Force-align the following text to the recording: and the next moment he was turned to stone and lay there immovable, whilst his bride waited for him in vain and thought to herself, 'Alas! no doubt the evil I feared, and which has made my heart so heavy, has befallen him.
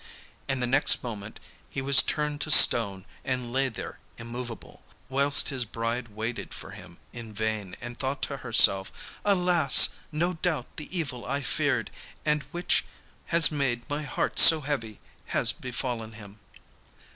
and 0.47 0.63
the 0.63 0.65
next 0.65 1.03
moment 1.03 1.39
he 1.69 1.79
was 1.79 2.01
turned 2.01 2.41
to 2.41 2.49
stone 2.49 3.05
and 3.23 3.53
lay 3.53 3.69
there 3.69 3.99
immovable, 4.17 4.81
whilst 5.11 5.49
his 5.49 5.63
bride 5.63 6.07
waited 6.07 6.55
for 6.55 6.71
him 6.71 6.97
in 7.13 7.35
vain 7.35 7.75
and 7.79 7.99
thought 7.99 8.19
to 8.23 8.37
herself, 8.37 8.91
'Alas! 9.23 9.89
no 10.11 10.33
doubt 10.33 10.65
the 10.77 10.89
evil 10.97 11.23
I 11.23 11.41
feared, 11.43 11.91
and 12.25 12.41
which 12.49 12.83
has 13.27 13.51
made 13.51 13.87
my 13.91 14.01
heart 14.01 14.39
so 14.39 14.61
heavy, 14.61 14.99
has 15.27 15.51
befallen 15.53 16.13
him. 16.13 16.39